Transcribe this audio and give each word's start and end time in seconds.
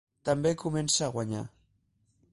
També 0.29 0.53
comença 0.63 1.05
a 1.09 1.13
guanyar. 1.19 1.45